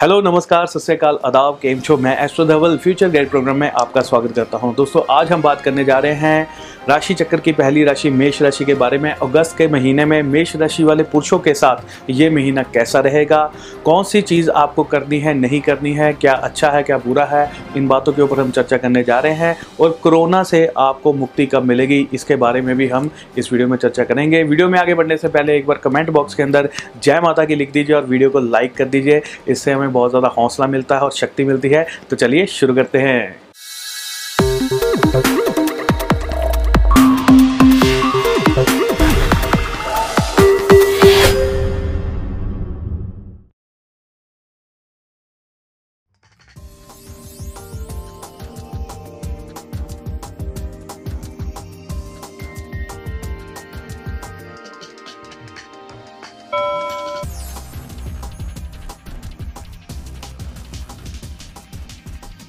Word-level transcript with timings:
Hello, 0.00 0.20
नमस्कार, 0.20 0.66
सत 0.66 0.80
श्रीकाल 0.80 1.18
अदाब 1.24 1.58
केम 1.62 1.78
छो? 1.80 1.96
मैं 1.96 2.16
astro 2.24 2.44
Dhaval 2.44 2.76
future 2.78 3.08
guide 3.10 3.28
program 3.30 3.56
में 3.56 3.70
आपका 3.70 4.00
स्वागत 4.00 4.32
करता 4.36 4.58
हूँ। 4.58 4.74
दोस्तों, 4.74 5.02
आज 5.10 5.30
हम 5.32 5.42
बात 5.42 5.60
करने 5.60 5.84
जा 5.84 5.98
रहे 5.98 6.14
हैं 6.14 6.48
राशि 6.88 7.14
चक्र 7.14 7.40
की 7.40 7.52
पहली 7.52 7.84
राशि, 7.84 8.10
मेष 8.10 8.40
राशि 8.42 8.64
के 8.64 8.74
बारे 8.74 8.98
में। 8.98 9.10
अगस्त 9.12 9.56
के 9.58 9.66
महीने 9.68 10.04
में 10.04 10.22
मेष 10.22 10.54
राशि 10.56 10.84
वाले 10.84 11.02
पुरुषों 11.02 11.38
के 11.38 11.54
साथ 11.54 12.10
ये 12.10 12.28
महीना 12.30 12.62
कैसा 12.64 13.00
रहेगा? 13.00 13.40
कौन 13.84 14.04
सी 14.04 14.20
चीज़ 14.22 14.50
आपको 14.50 14.84
करनी 14.84 15.18
है, 15.20 15.34
नहीं 15.34 15.60
करनी 15.60 15.92
है? 15.92 16.12
क्या 16.12 16.32
अच्छा 16.34 16.70
है, 16.70 16.82
क्या 16.82 16.98
बुरा 16.98 17.24
है? 17.24 17.50
इन 17.76 17.88
बातों 17.88 18.12
के 18.12 18.22
ऊपर 18.22 18.40
हम 18.40 18.50
चर्चा 18.50 18.76
करने 18.76 19.02
जा 19.04 19.18
रहे 19.18 19.32
हैं 19.32 19.56
और 19.80 19.98
कोरोना 20.02 20.42
से 20.42 20.64
आपको 20.76 21.12
मुक्ति 21.12 21.46
कब 21.46 21.62
मिलेगी, 21.62 22.06
इसके 22.12 22.36
बारे 22.36 22.60
में 22.60 22.74
भी 22.76 22.88
हम 22.88 23.10
इस 23.38 23.52
वीडियो 23.52 23.68
में 23.68 23.76
चर्चा 23.78 24.04
करेंगे। 24.04 24.42
वीडियो 24.42 24.68
में 24.68 24.78
आगे 24.78 24.94
बढ़ने 24.94 25.16
से 25.16 25.28
पहले 25.28 25.56
एक 25.56 25.66
बार 25.66 25.80
कमेंट 25.84 26.10
बॉक्स 26.10 26.34
के 26.34 26.42
अंदर 26.42 26.68
जय 27.02 27.20
माता 27.20 27.44
की 27.44 27.54
लिख 27.54 27.72
दीजिए 27.72 27.96
और 27.96 28.04
वीडियो 28.04 28.30
को 28.30 28.40
लाइक 28.42 28.76
कर 28.76 28.84
दीजिए। 28.86 29.20
इससे 29.48 29.72
हमें 29.72 29.85
बहुत 29.88 30.10
ज़्यादा 30.10 30.28
हौसला 30.28 30.66
मिलता 30.66 30.94
है 30.94 31.02
और 31.02 31.12
शक्ति 31.12 31.44
मिलती 31.44 31.68
है। 31.68 31.86
तो 32.10 32.16
चलिए 32.16 32.46
शुरू 32.46 32.74
करते 32.74 32.98
हैं। 32.98 33.45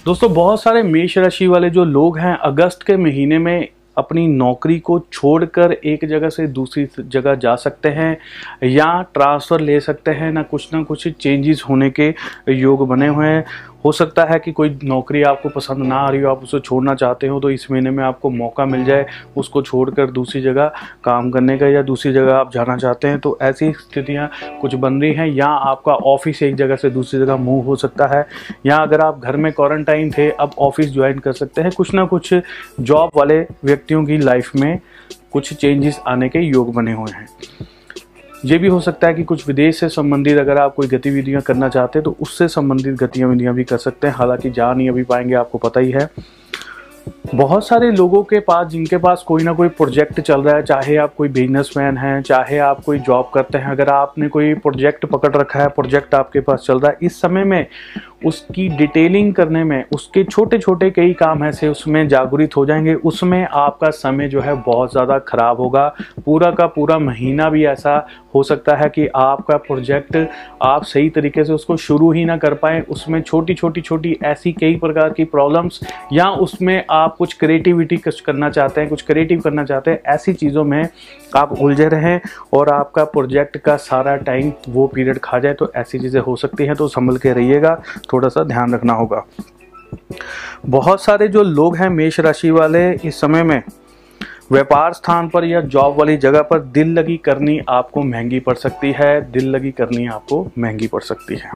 दोस्तों, 0.07 0.33
बहुत 0.33 0.61
सारे 0.61 0.81
मेष 0.83 1.17
राशि 1.17 1.47
वाले 1.47 1.69
जो 1.69 1.83
लोग 1.85 2.17
हैं, 2.17 2.37
अगस्त 2.37 2.83
के 2.83 2.95
महीने 2.97 3.37
में 3.39 3.67
अपनी 3.97 4.27
नौकरी 4.27 4.79
को 4.79 4.99
छोड़कर 5.13 5.71
एक 5.71 6.05
जगह 6.05 6.29
से 6.29 6.47
दूसरी 6.47 6.87
जगह 6.99 7.35
जा 7.35 7.55
सकते 7.55 7.89
हैं, 7.89 8.17
या 8.63 9.01
ट्रांसफ़र 9.13 9.61
ले 9.61 9.79
सकते 9.79 10.11
हैं, 10.11 10.31
ना 10.31 10.43
कुछ 10.43 10.73
ना 10.73 10.83
कुछ 10.83 11.07
चेंजेस 11.07 11.63
होने 11.69 11.89
के 11.89 12.13
योग 12.49 12.87
बने 12.87 13.07
हुए 13.07 13.27
हैं। 13.27 13.45
हो 13.87 13.91
सकता 13.91 14.23
है 14.25 14.37
कि 14.39 14.51
कोई 14.51 14.77
नौकरी 14.83 15.21
आपको 15.23 15.49
पसंद 15.49 15.85
ना 15.85 15.95
आ 15.97 16.09
रही 16.09 16.21
हो, 16.21 16.29
आप 16.29 16.41
उसे 16.43 16.59
छोड़ना 16.59 16.95
चाहते 16.95 17.27
हो 17.27 17.39
तो 17.39 17.49
इस 17.49 17.69
महीने 17.71 17.91
में 17.91 18.03
आपको 18.03 18.29
मौका 18.29 18.65
मिल 18.65 18.83
जाए 18.85 19.05
उसको 19.37 19.61
छोड़कर 19.61 20.11
दूसरी 20.11 20.41
जगह 20.41 20.71
काम 21.03 21.29
करने 21.31 21.57
का 21.57 21.67
या 21.67 21.81
दूसरी 21.83 22.11
जगह 22.13 22.35
आप 22.35 22.51
जाना 22.53 22.75
चाहते 22.77 23.07
हैं 23.07 23.19
तो 23.19 23.37
ऐसी 23.41 23.71
स्थितियाँ 23.73 24.29
कुछ 24.61 24.75
बन 24.75 24.99
रही 25.01 25.13
हैं, 25.13 25.27
या 25.27 25.47
आपका 25.47 25.93
ऑफ़िस 25.93 26.43
एक 26.43 26.55
जगह 26.55 26.75
से 26.75 26.89
दूसरी 26.89 27.19
जगह 27.19 27.35
मूव 27.37 27.65
हो 27.65 27.75
सकता 27.77 28.07
है, 28.07 28.25
या 28.65 28.77
अगर 28.77 29.01
आप 29.01 29.19
घर 29.19 29.37
में 29.37 29.51
क्वारंटाइन 29.53 30.11
थे, 30.11 30.29
अब 30.31 30.51
ऑफ़िस 30.59 30.91
ज्वाइन 30.93 31.19
कर 31.19 31.33
सकते 31.33 31.61
हैं, 31.61 31.71
कुछ 31.77 31.93
ना 31.93 32.05
कुछ 32.05 32.33
जॉब 32.81 33.11
वाले 33.15 33.39
व्यक्तियों 33.63 34.03
की 34.05 34.17
लाइफ 34.17 34.51
में 34.55 34.79
कुछ 35.31 35.53
चेंजेस 35.53 36.01
आने 36.07 36.29
के 36.29 36.39
योग 36.39 36.73
बने 36.73 36.93
हुए 36.93 37.11
हैं। 37.11 37.27
ये 38.45 38.57
भी 38.57 38.67
हो 38.67 38.79
सकता 38.79 39.07
है 39.07 39.13
कि 39.13 39.23
कुछ 39.23 39.47
विदेश 39.47 39.79
से 39.79 39.89
संबंधित 39.89 40.37
अगर 40.37 40.57
आप 40.57 40.75
कोई 40.75 40.87
गतिविधियाँ 40.87 41.41
करना 41.41 41.69
चाहते 41.69 41.99
हैं 41.99 42.03
तो 42.03 42.15
उससे 42.21 42.47
संबंधित 42.47 42.95
गतिविधियाँ 42.95 43.53
भी 43.53 43.63
कर 43.63 43.77
सकते 43.77 44.07
हैं। 44.07 44.13
हालाँकि 44.13 44.49
जा 44.49 44.73
नहीं 44.73 44.89
अभी 44.89 45.03
पाएँगे, 45.03 45.33
आपको 45.33 45.57
पता 45.57 45.79
ही 45.79 45.91
है। 45.91 46.09
बहुत 47.35 47.67
सारे 47.67 47.91
लोगों 47.91 48.23
के 48.23 48.39
पास, 48.39 48.67
जिनके 48.67 48.97
पास 48.97 49.23
कोई 49.27 49.43
ना 49.43 49.53
कोई 49.53 49.67
प्रोजेक्ट 49.67 50.21
चल 50.21 50.41
रहा 50.41 50.55
है, 50.55 50.63
चाहे 50.63 50.95
आप 50.95 51.13
कोई 51.15 51.29
बिजनेसमैन 51.29 51.97
हैं, 51.97 52.21
चाहे 52.21 52.57
आप 52.57 52.83
कोई 52.83 52.99
जॉब 52.99 53.31
करते 53.33 53.57
हैं, 53.57 53.65
अगर 53.65 53.89
आपने 53.89 54.27
कोई 54.27 54.53
प्रोजेक्ट 54.53 55.05
पकड़ 55.05 55.35
रखा 55.35 55.59
है, 55.59 55.67
प्रोजेक्ट 55.67 56.15
आपके 56.15 56.39
पास 56.39 56.63
चल 56.67 56.79
रहा 56.79 56.91
है, 56.91 56.97
इस 57.01 57.21
समय 57.21 57.43
में 57.43 57.67
उसकी 58.21 58.67
डिटेलिंग 58.69 59.33
करने 59.33 59.63
में, 59.63 59.83
उसके 59.93 60.23
छोटे 60.23 60.57
छोटे 60.57 60.89
कई 60.91 61.13
काम 61.13 61.43
ऐसे 61.43 61.67
उसमें 61.67 62.07
जागृत 62.07 62.55
हो 62.57 62.65
जाएँगे, 62.65 62.93
उसमें 62.93 63.43
आपका 63.45 63.89
समय 63.89 64.27
जो 64.27 64.41
है 64.41 64.53
बहुत 64.63 64.91
ज़्यादा 64.91 65.17
ख़राब 65.19 65.59
होगा। 65.59 65.87
पूरा 66.25 66.51
का 66.51 66.67
पूरा 66.67 66.97
महीना 66.99 67.49
भी 67.49 67.65
ऐसा 67.65 67.95
हो 68.35 68.41
सकता 68.43 68.75
है 68.75 68.87
कि 68.89 69.07
आपका 69.07 69.57
प्रोजेक्ट 69.57 70.17
आप 70.61 70.83
सही 70.83 71.09
तरीके 71.09 71.43
से 71.43 71.53
उसको 71.53 71.77
शुरू 71.77 72.11
ही 72.11 72.23
ना 72.25 72.37
कर 72.37 72.53
पाए। 72.53 72.81
उसमें 72.89 73.21
छोटी 73.21 73.53
छोटी 73.53 73.81
छोटी 73.81 74.17
ऐसी 74.23 74.51
कई 74.53 74.75
प्रकार 74.75 75.09
की 75.09 75.23
प्रॉब्लम्स 75.25 75.79
या 76.13 76.29
उसमें 76.31 76.83
आप 76.91 77.15
कुछ 77.17 77.33
क्रिएटिविटी 77.35 77.97
कुछ 77.97 78.19
करना 78.21 78.49
चाहते 78.49 78.81
हैं, 78.81 78.89
कुछ 78.89 79.01
क्रिएटिव 79.01 79.41
करना 79.41 79.63
चाहते 79.65 79.91
हैं, 79.91 80.01
ऐसी 80.05 80.33
चीज़ों 80.33 80.63
में 80.63 80.87
आप 81.35 81.51
उलझे 81.53 81.87
रहें 81.87 82.19
और 82.53 82.69
आपका 82.69 83.03
प्रोजेक्ट 83.05 83.57
का 83.57 83.75
सारा 83.77 84.15
टाइम 84.17 84.51
वो 84.69 84.85
पीरियड 84.87 85.19
खा 85.23 85.39
जाए 85.39 85.53
तो 85.53 85.71
ऐसी 85.75 85.99
चीज़ें 85.99 86.21
हो 86.21 86.35
सकती 86.35 86.65
हैं 86.65 86.75
तो 86.75 86.87
संभल 86.87 87.17
के 87.17 87.33
रहिएगा। 87.33 87.73
थोड़ा 88.13 88.29
सा 88.29 88.43
ध्यान 88.43 88.73
रखना 88.73 88.93
होगा। 88.93 89.25
बहुत 90.65 91.03
सारे 91.03 91.27
जो 91.27 91.43
लोग 91.43 91.77
हैं 91.77 91.89
मेष 91.89 92.19
राशि 92.19 92.51
वाले 92.51 92.91
इस 92.93 93.21
समय 93.21 93.43
में, 93.43 93.61
व्यापार 94.51 94.93
स्थान 94.93 95.29
पर 95.29 95.45
या 95.45 95.61
जॉब 95.61 95.97
वाली 95.97 96.17
जगह 96.17 96.41
पर 96.41 96.59
दिल 96.59 96.93
लगी 96.93 97.17
करनी 97.17 97.59
आपको 97.69 98.01
महँगी 98.01 98.39
पड़ 98.39 98.55
सकती 98.55 98.91
है, 98.91 99.31
दिल 99.31 99.49
लगी 99.49 99.71
करनी 99.71 100.07
आपको 100.07 100.47
महँगी 100.59 100.87
पड़ 100.87 101.01
सकती 101.01 101.35
है। 101.35 101.51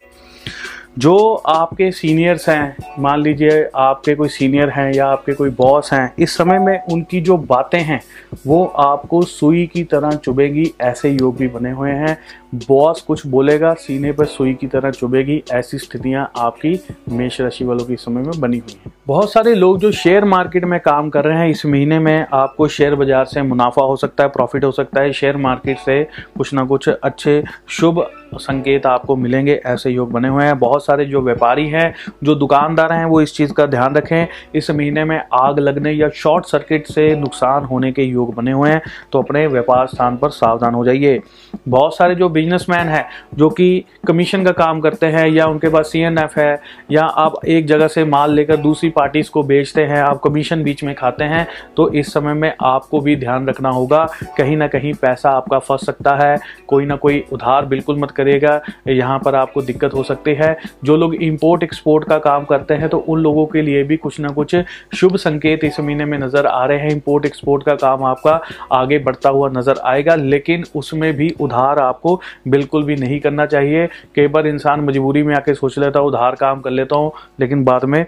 जो 0.99 1.33
आपके 1.33 1.91
सीनियर्स 1.91 2.49
हैं, 2.49 2.75
मान 2.99 3.21
लीजिए 3.21 3.69
आपके 3.75 4.15
कोई 4.15 4.29
सीनियर 4.29 4.69
हैं 4.69 4.93
या 4.93 5.07
आपके 5.07 5.33
कोई 5.33 5.49
बॉस 5.49 5.93
हैं, 5.93 6.13
इस 6.19 6.37
समय 6.37 6.59
में 6.59 6.83
उनकी 6.83 7.21
जो 7.21 7.37
बातें 7.37 7.79
हैं, 7.79 8.01
वो 8.47 8.65
आपको 8.65 9.21
सुई 9.21 9.65
की 9.73 9.83
तरह 9.83 10.11
चुभेगी, 10.11 10.73
ऐसे 10.81 11.09
योग 11.09 11.37
भी 11.37 11.47
बने 11.47 11.71
हुए 11.71 11.91
हैं। 11.91 12.17
बॉस 12.53 13.01
कुछ 13.01 13.25
बोलेगा, 13.27 13.73
सीने 13.73 14.11
पर 14.11 14.25
सुई 14.25 14.53
की 14.53 14.67
तरह 14.67 14.91
चुभेगी, 14.91 15.41
ऐसी 15.51 15.77
स्थितियाँ 15.77 16.31
आपकी 16.37 16.79
मेष 17.09 17.39
राशि 17.41 17.65
वालों 17.65 17.85
के 17.85 17.95
समय 17.95 18.21
में 18.21 18.39
बनी 18.39 18.57
हुई 18.57 18.75
हैं। 18.75 18.91
बहुत 19.07 19.31
सारे 19.31 19.53
लोग 19.55 19.77
जो 19.79 19.91
शेयर 19.91 20.25
मार्केट 20.25 20.65
में 20.65 20.79
काम 20.79 21.09
कर 21.09 21.25
रहे 21.25 21.37
हैं, 21.37 21.49
इस 21.49 21.65
महीने 21.65 21.99
में 21.99 22.25
आपको 22.33 22.67
शेयर 22.67 22.95
बाज़ार 22.95 23.25
से 23.25 23.41
मुनाफा 23.41 23.83
हो 23.83 23.95
सकता 23.95 24.23
है 24.23 24.29
प्रॉफिट 24.29 24.63
हो 24.63 24.71
सकता 24.71 25.01
है। 25.01 25.11
शेयर 25.13 25.37
मार्केट 25.37 25.77
से 25.79 26.03
कुछ 26.37 26.53
ना 26.53 26.63
कुछ 26.63 26.89
अच्छे, 26.89 27.43
शुभ 27.69 28.05
संकेत 28.33 28.85
आपको 28.85 29.15
मिलेंगे, 29.15 29.53
ऐसे 29.65 29.89
योग 29.89 30.11
बने 30.11 30.27
हुए 30.27 30.43
हैं। 30.43 30.57
बहुत 30.59 30.85
सारे 30.85 31.05
जो 31.05 31.21
व्यापारी 31.21 31.67
हैं, 31.69 31.93
जो 32.23 32.35
दुकानदार 32.35 32.93
हैं, 32.93 33.05
वो 33.05 33.21
इस 33.21 33.35
चीज़ 33.35 33.53
का 33.53 33.65
ध्यान 33.65 33.95
रखें, 33.95 34.27
इस 34.55 34.69
महीने 34.71 35.03
में 35.05 35.21
आग 35.33 35.59
लगने 35.59 35.91
या 35.91 36.09
शॉर्ट 36.15 36.45
सर्किट 36.45 36.87
से 36.87 37.09
नुकसान 37.15 37.63
होने 37.63 37.91
के 37.91 38.03
योग 38.03 38.33
बने 38.35 38.51
हुए 38.51 38.69
हैं 38.69 38.81
तो 39.11 39.21
अपने 39.21 39.45
व्यापार 39.47 39.87
स्थान 39.87 40.17
पर 40.17 40.29
सावधान 40.31 40.75
हो 40.75 40.85
जाइए। 40.85 41.19
बहुत 41.67 41.95
सारे 41.95 42.15
जो 42.15 42.29
बिजनेसमैन 42.41 42.87
है, 42.89 43.05
जो 43.35 43.49
कि 43.51 43.83
कमीशन 44.07 44.43
का 44.43 44.51
काम 44.53 44.79
करते 44.81 45.05
हैं, 45.07 45.27
या 45.29 45.45
उनके 45.47 45.69
पास 45.69 45.91
सीएनएफ 45.91 46.37
है, 46.37 46.61
या 46.91 47.03
आप 47.03 47.39
एक 47.47 47.65
जगह 47.67 47.87
से 47.89 48.03
माल 48.05 48.33
लेकर 48.33 48.57
दूसरी 48.59 48.89
पार्टीज़ 48.91 49.29
को 49.31 49.43
बेचते 49.45 49.83
हैं, 49.83 50.01
आप 50.01 50.19
कमीशन 50.23 50.63
बीच 50.63 50.83
में 50.83 50.93
खाते 50.95 51.23
हैं 51.25 51.47
तो 51.77 51.89
इस 51.91 52.13
समय 52.13 52.33
में 52.33 52.53
आपको 52.63 52.99
भी 53.01 53.15
ध्यान 53.15 53.47
रखना 53.47 53.69
होगा। 53.71 54.03
कहीं 54.37 54.55
ना 54.57 54.67
कहीं 54.69 54.93
पैसा 54.93 55.29
आपका 55.31 55.59
फंस 55.59 55.85
सकता 55.85 56.15
है, 56.15 56.37
कोई 56.67 56.85
ना 56.85 56.95
कोई 56.97 57.23
उधार 57.31 57.65
बिल्कुल 57.65 57.99
मत 57.99 58.11
करेगा 58.11 58.59
यहाँ 58.89 59.19
पर 59.19 59.35
आपको 59.35 59.61
दिक्कत 59.61 59.93
हो 59.93 60.03
सकती 60.03 60.33
है। 60.35 60.55
जो 60.83 60.95
लोग 60.97 61.15
इम्पोर्ट 61.15 61.63
एक्सपोर्ट 61.63 62.07
का 62.09 62.17
काम 62.19 62.45
करते 62.45 62.73
हैं 62.73 62.89
तो 62.89 62.97
उन 62.99 63.19
लोगों 63.21 63.45
के 63.45 63.61
लिए 63.61 63.83
भी 63.83 63.97
कुछ 63.97 64.19
ना 64.19 64.29
कुछ 64.31 64.55
शुभ 64.95 65.15
संकेत 65.17 65.63
इस 65.63 65.79
महीने 65.79 66.05
में 66.05 66.17
नज़र 66.19 66.45
आ 66.47 66.65
रहे 66.65 66.79
हैं। 66.79 66.91
इम्पोर्ट 66.91 67.25
एक्सपोर्ट 67.25 67.63
का 67.63 67.75
काम 67.77 68.03
आपका 68.05 68.39
आगे 68.73 68.99
बढ़ता 68.99 69.29
हुआ 69.29 69.49
नज़र 69.51 69.79
आएगा, 69.85 70.15
लेकिन 70.15 70.63
उसमें 70.75 71.13
भी 71.13 71.29
उधार 71.39 71.79
आपको 71.79 72.19
बिल्कुल 72.47 72.83
भी 72.83 72.95
नहीं 72.95 73.19
करना 73.19 73.45
चाहिए। 73.45 73.87
कई 74.15 74.27
बार 74.27 74.47
इंसान 74.47 74.81
मजबूरी 74.81 75.23
में 75.23 75.35
आके 75.35 75.53
सोच 75.53 75.77
लेता 75.79 75.99
हूँ, 75.99 76.07
उधार 76.07 76.35
काम 76.35 76.61
कर 76.61 76.71
लेता 76.71 76.95
हूँ, 76.95 77.11
लेकिन 77.39 77.63
बाद 77.63 77.85
में 77.85 78.05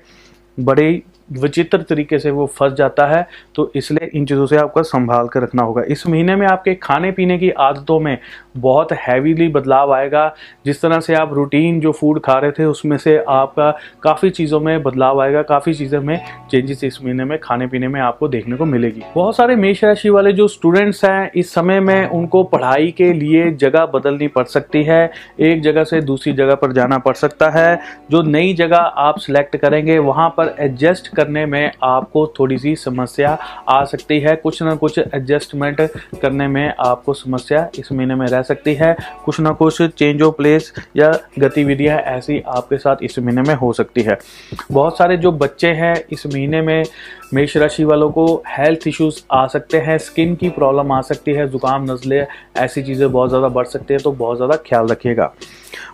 बड़े 0.59 1.01
विचित्र 1.33 1.81
तरीके 1.81 2.19
से 2.19 2.31
वो 2.31 2.45
फंस 2.55 2.73
जाता 2.73 3.05
है 3.07 3.27
तो 3.55 3.71
इसलिए 3.75 4.09
इन 4.13 4.25
चीज़ों 4.25 4.45
से 4.45 4.57
आपको 4.57 4.83
संभाल 4.83 5.27
कर 5.27 5.41
रखना 5.41 5.63
होगा। 5.63 5.81
इस 5.83 6.05
महीने 6.07 6.35
में 6.35 6.45
आपके 6.47 6.73
खाने 6.75 7.11
पीने 7.11 7.37
की 7.37 7.49
आदतों 7.51 7.99
में 7.99 8.17
बहुत 8.57 8.91
हैवीली 8.99 9.47
बदलाव 9.47 9.93
आएगा। 9.93 10.33
जिस 10.65 10.81
तरह 10.81 10.99
से 10.99 11.15
आप 11.15 11.33
रूटीन 11.33 11.79
जो 11.79 11.91
फ़ूड 11.91 12.19
खा 12.21 12.33
रहे 12.33 12.51
थे, 12.51 12.65
उसमें 12.65 12.97
से 12.97 13.17
आपका 13.19 13.69
काफ़ी 14.03 14.29
चीज़ों 14.29 14.59
में 14.59 14.83
बदलाव 14.83 15.21
आएगा, 15.21 15.41
काफ़ी 15.41 15.73
चीज़ों 15.73 16.01
में 16.01 16.19
चेंजेस 16.51 16.83
इस 16.83 17.03
महीने 17.03 17.25
में 17.25 17.37
खाने 17.39 17.67
पीने 17.67 17.87
में 17.87 17.99
आपको 18.01 18.27
देखने 18.27 18.55
को 18.55 18.65
मिलेगी। 18.65 19.01
बहुत 19.15 19.35
सारे 19.35 19.55
मेष 19.55 19.83
राशि 19.83 20.09
वाले 20.09 20.31
जो 20.33 20.47
स्टूडेंट्स 20.47 21.03
हैं, 21.05 21.31
इस 21.35 21.53
समय 21.53 21.79
में 21.79 22.07
उनको 22.07 22.43
पढ़ाई 22.43 22.91
के 22.91 23.11
लिए 23.13 23.51
जगह 23.53 23.85
बदलनी 23.85 24.27
पड़ 24.27 24.45
सकती 24.45 24.83
है। 24.83 25.11
एक 25.39 25.61
जगह 25.61 25.83
से 25.83 26.01
दूसरी 26.01 26.33
जगह 26.33 26.55
पर 26.55 26.71
जाना 26.71 26.97
पड़ 26.97 27.13
सकता 27.15 27.49
है। 27.49 27.79
जो 28.11 28.21
नई 28.21 28.53
जगह 28.53 28.77
आप 28.77 29.19
सिलेक्ट 29.19 29.55
करेंगे, 29.57 29.97
वहाँ 29.99 30.29
पर 30.29 30.55
एडजस्ट 30.59 31.07
करने 31.23 31.45
में 31.45 31.71
आपको 31.83 32.25
थोड़ी 32.39 32.57
सी 32.57 32.75
समस्या 32.75 33.37
आ 33.69 33.83
सकती 33.85 34.19
है। 34.19 34.35
कुछ 34.35 34.61
ना 34.63 34.75
कुछ 34.75 34.97
एडजस्टमेंट 34.99 35.81
करने 36.21 36.47
में 36.47 36.73
आपको 36.79 37.13
समस्या 37.13 37.67
इस 37.79 37.91
महीने 37.91 38.15
में 38.15 38.27
रह 38.27 38.41
सकती 38.41 38.73
है। 38.73 38.95
कुछ 39.25 39.39
ना 39.39 39.51
कुछ 39.51 39.81
चेंज 39.81 40.21
ऑफ़ 40.21 40.35
प्लेस 40.35 40.73
या 40.97 41.11
गतिविधियाँ 41.39 41.97
ऐसी 41.97 42.41
आपके 42.47 42.77
साथ 42.77 43.03
इस 43.03 43.19
महीने 43.19 43.41
में 43.41 43.55
हो 43.55 43.73
सकती 43.73 44.01
है। 44.01 44.17
बहुत 44.71 44.97
सारे 44.97 45.17
जो 45.17 45.31
बच्चे 45.31 45.67
हैं 45.67 45.95
इस 46.11 46.25
महीने 46.27 46.61
में 46.61 46.83
मेष 47.33 47.55
राशि 47.57 47.83
वालों 47.83 48.09
को 48.11 48.25
हेल्थ 48.47 48.87
इश्यूज़ 48.87 49.21
आ 49.31 49.45
सकते 49.47 49.77
हैं 49.77 49.97
स्किन 49.97 50.35
की 50.35 50.49
प्रॉब्लम 50.49 50.91
आ 50.91 50.99
सकती 51.01 51.33
है, 51.33 51.47
जुकाम, 51.49 51.91
नज़ले, 51.91 52.25
ऐसी 52.57 52.83
चीज़ें 52.83 53.11
बहुत 53.11 53.29
ज़्यादा 53.29 53.47
बढ़ 53.49 53.65
सकती 53.67 53.93
है 53.93 53.99
तो 53.99 54.11
बहुत 54.13 54.37
ज़्यादा 54.37 54.55
ख्याल 54.67 54.87
रखिएगा। 54.87 55.33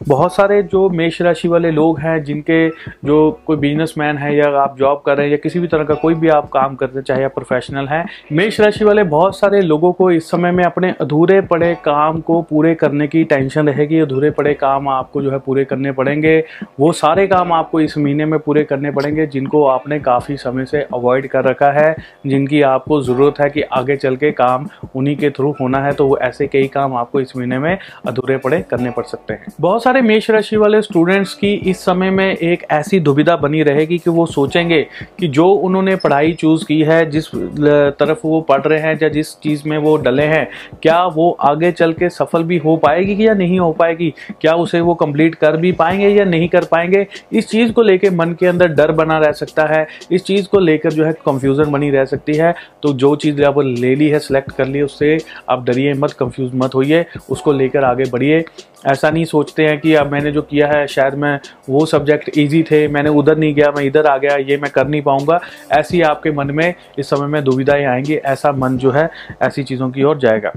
बहुत 0.08 0.34
सारे 0.36 0.62
जो 0.64 0.90
मेष 0.90 1.22
राशि 1.22 1.48
वाले 1.48 1.70
लोग 1.72 2.00
हैं, 2.00 2.24
जिनके 2.24 2.68
जो 2.70 3.20
कोई 3.48 3.58
बिजनेसमैन 3.58 4.18
है 4.18 4.36
या 4.36 4.50
आप 4.62 4.76
जॉब 4.80 5.02
कर 5.06 5.18
रहे 5.18 5.26
हैं 5.26 5.32
या 5.32 5.38
किसी 5.38 5.60
भी 5.60 5.68
तरह 5.68 5.84
का 5.84 5.94
कोई 5.94 6.16
भी 6.16 6.28
आप 6.30 6.50
काम 6.50 6.76
करते 6.76 7.02
चाहे 7.02 7.24
आप 7.24 7.34
प्रोफेशनल 7.34 7.88
हैं 7.88 8.04
मेष 8.32 8.60
राशि 8.62 8.86
वाले 8.86 9.04
बहुत 9.06 9.38
सारे 9.38 9.62
लोगों 9.62 9.92
को 9.92 10.10
इस 10.12 10.30
समय 10.32 10.52
में 10.52 10.64
अपने 10.64 10.94
अधूरे 11.02 11.40
पड़े 11.44 11.74
काम 11.86 12.20
को 12.22 12.42
पूरे 12.42 12.74
करने 12.76 13.08
की 13.08 13.24
टेंशन 13.24 13.70
रहेगी, 13.70 14.00
अधूरे 14.00 14.32
पड़े 14.32 14.54
काम 14.56 14.88
आपको 14.90 15.22
जो 15.22 15.32
है 15.32 15.40
पूरे 15.40 15.66
करने 15.66 15.92
पड़ेंगे, 15.92 16.38
वो 16.80 16.92
सारे 16.94 17.28
काम 17.28 17.54
आपको 17.54 17.82
इस 17.82 17.98
महीने 17.98 18.26
में 18.26 18.40
पूरे 18.40 18.64
करने 18.64 18.92
पड़ेंगे, 18.92 19.26
जिनको 19.28 19.66
आपने 19.68 20.00
काफ़ी 20.02 20.38
समय 20.38 20.66
से 20.66 20.82
अवॉइड 20.94 21.28
कर 21.30 21.44
रखा 21.44 21.72
है, 21.72 21.96
जिनकी 22.28 22.62
आपको 22.64 23.02
ज़रूरत 23.02 23.40
है 23.42 23.50
कि 23.50 23.62
आगे 23.62 23.96
चल 23.98 24.16
के 24.16 24.32
काम 24.32 24.68
उन्हीं 24.96 25.16
के 25.18 25.30
थ्रू 25.30 25.52
होना 25.62 25.78
है 25.78 25.92
तो 25.94 26.08
वो 26.08 26.18
ऐसे 26.18 26.48
कई 26.48 26.68
काम 26.68 26.96
आपको 26.96 27.22
इस 27.22 27.36
महीने 27.38 27.60
में 27.60 27.78
अधूरे 28.08 28.38
पड़े 28.38 28.62
करने 28.62 28.92
पड़ 28.92 29.04
सकते 29.06 29.34
हैं। 29.34 29.54
बहुत 29.62 29.84
सारे 29.84 30.02
मेष 30.02 30.30
राशि 30.32 30.58
वाले 30.58 30.82
स्टूडेंट्स 30.82 31.34
की 31.34 31.54
इस 31.70 31.80
समय 31.80 32.10
में 32.12 32.26
एक 32.28 32.66
ऐसी 32.72 33.00
दुविधा 33.00 33.36
बनी 33.38 33.62
रहेगी 33.64 33.98
कि 33.98 34.10
वो 34.10 34.26
सोचेंगे 34.28 34.82
कि 35.20 35.28
जो 35.30 35.48
उन्होंने 35.50 35.96
पढ़ाई 35.96 36.34
चूज़ 36.34 36.66
की 36.66 36.82
है, 36.82 37.10
जिस 37.10 37.28
तरफ़ 37.28 38.20
वो 38.26 38.42
पढ़ 38.42 38.62
रहे 38.62 38.80
हैं 38.80 38.98
या 39.04 39.10
जिस 39.10 39.34
चीज़ 39.36 39.68
में 39.70 39.78
वो 39.78 39.96
डले 39.98 40.24
हैं, 40.24 40.48
क्या 40.82 41.04
वो 41.06 41.30
आगे 41.42 41.72
चल 41.72 41.94
के 41.94 42.10
सफल 42.10 42.44
भी 42.44 42.58
हो 42.58 42.76
पाएगी 42.78 43.28
या 43.28 43.34
नहीं 43.34 43.60
हो 43.60 43.72
पाएगी? 43.74 44.14
क्या 44.42 44.54
उसे 44.56 44.82
वो 44.82 44.96
कंप्लीट 44.96 45.36
कर 45.36 45.58
भी 45.58 45.72
पाएँगे 45.74 46.08
या 46.10 46.26
नहीं 46.26 46.48
कर 46.50 46.66
पाएँगे? 46.66 47.06
इस 47.32 47.50
चीज़ 47.50 47.72
को 47.72 47.82
लेकर 47.82 48.12
मन 48.12 48.36
के 48.40 48.48
अंदर 48.48 48.68
डर 48.70 48.92
बना 48.92 49.18
रह 49.18 49.32
सकता 49.34 49.66
है। 49.66 49.86
इस 50.12 50.24
चीज़ 50.24 50.48
को 50.48 50.60
लेकर 50.60 50.92
जो 50.92 51.06
है 51.06 51.14
कंफ्यूजन 51.22 51.72
बनी 51.72 51.90
रह 51.90 52.06
सकती 52.06 52.34
है 52.34 52.54
तो 52.84 52.94
जो 52.96 53.16
चीज़ 53.16 53.44
आप 53.44 53.60
ले 53.60 53.96
ली 53.96 54.08
है 54.10 54.20
सिलेक्ट 54.20 54.52
कर 54.52 54.68
ली, 54.68 54.82
उससे 54.82 55.18
आप 55.50 55.66
डरिए 55.66 55.94
मत 55.94 56.12
कंफ्यूज 56.12 56.52
मत 56.56 56.76
होइए, 56.76 57.06
उसको 57.30 57.54
लेकर 57.54 57.84
आगे 57.84 58.10
बढ़िए। 58.12 58.44
ऐसा 58.88 59.10
नहीं 59.10 59.24
सोचते 59.26 59.66
हैं 59.66 59.80
कि 59.80 59.94
अब 59.94 60.12
मैंने 60.12 60.32
जो 60.32 60.42
किया 60.42 60.68
है, 60.68 60.86
शायद 60.88 61.14
मैं 61.14 61.40
वो 61.70 61.86
सब्जेक्ट 61.86 62.38
इजी 62.38 62.62
थे, 62.64 62.88
मैंने 62.88 63.10
उधर 63.10 63.38
नहीं 63.38 63.54
गया, 63.56 63.72
मैं 63.78 63.84
इधर 63.84 64.06
आ 64.06 64.16
गया, 64.18 64.36
ये 64.40 64.58
मैं 64.58 64.70
कर 64.72 64.88
नहीं 64.88 65.02
पाऊँगा। 65.02 65.40
ऐसी 65.72 66.02
आपके 66.02 66.32
मन 66.32 66.52
में 66.52 66.74
इस 67.00 67.10
समय 67.10 67.28
में 67.28 67.44
दुविधाएँ 67.44 67.86
आएँगी, 67.86 68.16
ऐसा 68.16 68.52
मन 68.52 68.78
जो 68.78 68.92
है, 68.92 69.10
ऐसी 69.42 69.64
चीज़ों 69.64 69.90
की 69.90 70.04
ओर 70.04 70.18
जाएगा। 70.18 70.52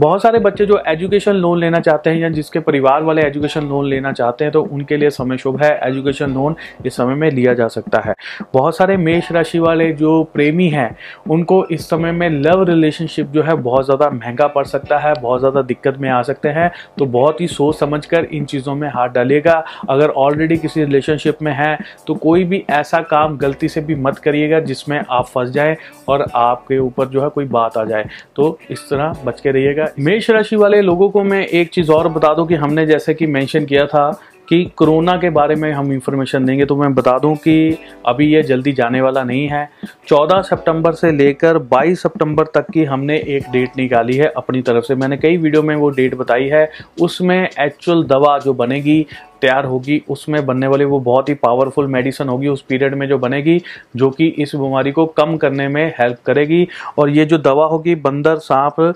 बहुत 0.00 0.22
सारे 0.22 0.38
बच्चे 0.38 0.66
जो 0.66 0.82
एजुकेशन 0.86 1.34
लोन 1.34 1.60
लेना 1.60 1.80
चाहते 1.80 2.10
हैं 2.10 2.18
या 2.18 2.28
जिसके 2.30 2.60
परिवार 2.60 3.02
वाले 3.02 3.22
एजुकेशन 3.22 3.68
लोन 3.68 3.88
लेना 3.88 4.12
चाहते 4.12 4.44
हैं 4.44 4.52
तो 4.52 4.62
उनके 4.62 4.96
लिए 4.96 5.10
समय 5.10 5.38
शुभ 5.38 5.62
है। 5.62 5.70
एजुकेशन 5.84 6.34
लोन 6.34 6.56
इस 6.86 6.96
समय 6.96 7.14
में 7.14 7.30
लिया 7.30 7.54
जा 7.54 7.68
सकता 7.68 8.00
है। 8.00 8.14
बहुत 8.54 8.76
सारे 8.76 8.96
मेष 8.96 9.32
राशि 9.32 9.58
वाले 9.58 9.92
जो 10.02 10.22
प्रेमी 10.34 10.68
हैं, 10.68 10.96
उनको 11.30 11.64
इस 11.66 11.88
समय 11.88 12.12
में 12.12 12.28
लव 12.30 12.62
रिलेशनशिप 12.64 13.26
जो 13.28 13.42
है 13.42 13.54
बहुत 13.56 13.84
ज़्यादा 13.84 14.08
महँगा 14.12 14.46
पड़ 14.48 14.64
सकता 14.66 14.98
है, 14.98 15.12
बहुत 15.14 15.40
ज़्यादा 15.40 15.62
दिक्कत 15.64 15.96
में 16.00 16.08
आ 16.10 16.20
सकते 16.22 16.48
हैं। 16.50 16.70
तो 16.98 17.06
बहुत 17.08 17.40
ही 17.40 17.46
सोच 17.48 17.78
समझ 17.78 18.04
कर 18.06 18.24
इन 18.26 18.44
चीज़ों 18.46 18.74
में 18.74 18.88
हाथ 18.90 19.08
डालिएगा। 19.10 19.52
अगर 19.90 20.10
ऑलरेडी 20.18 20.56
किसी 20.58 20.84
रिलेशनशिप 20.84 21.42
में 21.42 21.52
है 21.54 21.78
तो 22.06 22.14
कोई 22.16 22.44
भी 22.44 22.64
ऐसा 22.70 23.00
काम 23.04 23.36
गलती 23.38 23.68
से 23.68 23.80
भी 23.80 23.94
मत 23.96 24.18
करिएगा 24.18 24.60
जिसमें 24.62 24.98
आप 25.00 25.26
फंस 25.26 25.50
जाए 25.50 25.76
और 26.08 26.26
आपके 26.36 26.78
ऊपर 26.78 27.08
जो 27.08 27.22
है 27.22 27.28
कोई 27.30 27.44
बात 27.46 27.76
आ 27.78 27.84
जाए। 27.84 28.08
तो 28.36 28.58
इस 28.70 28.88
तरह 28.90 29.22
बच 29.24 29.40
के 29.40 29.50
रहिएगा। 29.50 29.86
मेष 30.00 30.30
राशि 30.30 30.56
वाले 30.56 30.80
लोगों 30.82 31.08
को 31.10 31.22
मैं 31.24 31.46
एक 31.46 31.70
चीज़ 31.70 31.92
और 31.92 32.08
बता 32.10 32.34
दूँ 32.34 32.46
कि 32.48 32.54
हमने 32.56 32.86
जैसे 32.86 33.14
कि 33.14 33.26
मेंशन 33.28 33.64
किया 33.64 33.86
था 33.86 34.10
कि 34.48 34.72
कोरोना 34.76 35.16
के 35.16 35.30
बारे 35.30 35.54
में 35.54 35.72
हम 35.72 35.92
इंफॉर्मेशन 35.92 36.44
देंगे। 36.44 36.64
तो 36.64 36.76
मैं 36.76 36.94
बता 36.94 37.18
दूँ 37.18 37.36
कि 37.36 37.78
अभी 38.06 38.34
ये 38.34 38.42
जल्दी 38.42 38.72
जाने 38.72 39.00
वाला 39.00 39.24
नहीं 39.24 39.48
है। 39.48 39.70
14 40.08 40.42
सितंबर 40.42 40.92
से 40.92 41.12
लेकर 41.12 41.58
22 41.58 42.02
सितंबर 42.02 42.44
तक 42.44 42.66
की 42.70 42.84
हमने 42.84 43.16
एक 43.16 43.50
डेट 43.52 43.70
निकाली 43.76 44.16
है 44.16 44.32
अपनी 44.36 44.62
तरफ़ 44.62 44.84
से। 44.84 44.94
मैंने 44.94 45.16
कई 45.16 45.36
वीडियो 45.36 45.62
में 45.62 45.76
वो 45.76 45.90
डेट 45.90 46.14
बताई 46.14 46.44
है। 46.44 46.70
उसमें 47.00 47.48
एक्चुअल 47.60 48.04
दवा 48.04 48.38
जो 48.38 48.54
बनेगी, 48.54 49.06
तैयार 49.42 49.64
होगी, 49.64 50.02
उसमें 50.08 50.46
बनने 50.46 50.66
वाली 50.66 50.84
वो 50.84 51.00
बहुत 51.00 51.28
ही 51.28 51.34
पावरफुल 51.34 51.86
मेडिसिन 51.86 52.28
होगी। 52.28 52.48
उस 52.48 52.62
पीरियड 52.62 52.94
में 52.94 53.08
जो 53.08 53.18
बनेगी, 53.18 53.62
जो 53.96 54.10
कि 54.10 54.26
इस 54.26 54.54
बीमारी 54.54 54.92
को 54.92 55.06
कम 55.06 55.36
करने 55.36 55.68
में 55.68 55.94
हेल्प 56.00 56.18
करेगी। 56.26 56.68
और 56.98 57.10
ये 57.10 57.24
जो 57.24 57.38
दवा 57.38 57.66
होगी, 57.66 57.94
बंदर, 57.94 58.36
सांप, 58.36 58.94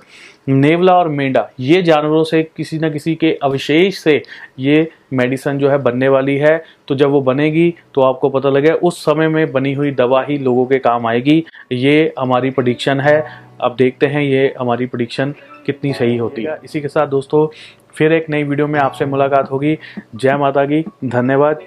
नेवला 0.48 0.94
और 0.94 1.08
मेंढा, 1.08 1.50
ये 1.60 1.82
जानवरों 1.82 2.24
से, 2.24 2.42
किसी 2.42 2.78
न 2.78 2.90
किसी 2.90 3.14
के 3.14 3.38
अवशेष 3.42 3.98
से 3.98 4.22
ये 4.58 4.90
मेडिसिन 5.12 5.58
जो 5.58 5.68
है 5.68 5.78
बनने 5.78 6.08
वाली 6.08 6.36
है। 6.36 6.62
तो 6.88 6.94
जब 6.94 7.10
वो 7.10 7.20
बनेगी 7.20 7.74
तो 7.94 8.00
आपको 8.00 8.28
पता 8.28 8.48
लगे, 8.48 8.70
उस 8.70 9.04
समय 9.04 9.28
में 9.28 9.52
बनी 9.52 9.72
हुई 9.74 9.90
दवा 9.90 10.22
ही 10.22 10.38
लोगों 10.38 10.66
के 10.66 10.78
काम 10.78 11.06
आएगी। 11.06 11.44
ये 11.72 12.14
हमारी 12.18 12.50
प्रडिक्शन 12.50 13.00
है। 13.00 13.24
अब 13.60 13.76
देखते 13.76 14.06
हैं 14.06 14.22
ये 14.22 14.54
हमारी 14.60 14.86
प्रडिक्शन 14.86 15.34
कितनी 15.66 15.92
सही 15.92 16.16
होती 16.16 16.42
है। 16.42 16.58
इसी 16.64 16.80
के 16.80 16.88
साथ 16.88 17.06
दोस्तों, 17.06 17.46
फिर 17.94 18.12
एक 18.12 18.30
नई 18.30 18.42
वीडियो 18.42 18.66
में 18.66 18.80
आपसे 18.80 19.04
मुलाकात 19.04 19.50
होगी। 19.50 19.78
जय 20.14 20.36
माता 20.36 20.64
की 20.64 20.84
धन्यवाद। 21.04 21.60